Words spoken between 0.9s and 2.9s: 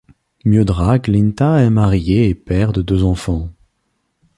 Linta est marié et père de